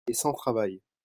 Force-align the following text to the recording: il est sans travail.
il 0.07 0.11
est 0.13 0.15
sans 0.15 0.33
travail. 0.33 0.81